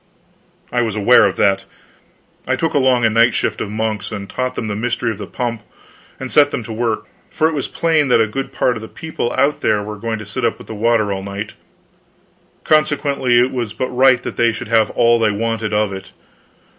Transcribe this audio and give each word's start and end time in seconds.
I 0.71 0.81
was 0.81 0.95
aware 0.95 1.27
of 1.27 1.35
that. 1.35 1.63
I 2.47 2.55
took 2.55 2.73
along 2.73 3.05
a 3.05 3.09
night 3.11 3.35
shift 3.35 3.61
of 3.61 3.69
monks, 3.69 4.11
and 4.11 4.27
taught 4.27 4.55
them 4.55 4.67
the 4.67 4.75
mystery 4.75 5.11
of 5.11 5.19
the 5.19 5.27
pump, 5.27 5.61
and 6.19 6.31
set 6.31 6.49
them 6.49 6.63
to 6.63 6.73
work, 6.73 7.05
for 7.29 7.47
it 7.47 7.53
was 7.53 7.67
plain 7.67 8.07
that 8.07 8.19
a 8.19 8.25
good 8.25 8.51
part 8.51 8.75
of 8.75 8.81
the 8.81 8.87
people 8.87 9.31
out 9.33 9.61
there 9.61 9.83
were 9.83 9.97
going 9.97 10.17
to 10.17 10.25
sit 10.25 10.43
up 10.43 10.57
with 10.57 10.65
the 10.65 10.73
water 10.73 11.13
all 11.13 11.21
night, 11.21 11.53
consequently 12.63 13.39
it 13.39 13.51
was 13.51 13.73
but 13.73 13.89
right 13.89 14.23
that 14.23 14.37
they 14.37 14.51
should 14.51 14.69
have 14.69 14.89
all 14.89 15.19
they 15.19 15.29
wanted 15.29 15.71
of 15.71 15.93
it. 15.93 16.09